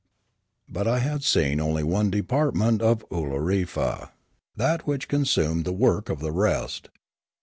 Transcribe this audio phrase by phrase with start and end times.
[0.67, 4.09] But I had seen only one department of Oolorefa,
[4.55, 6.89] that which consummated the work of the rest.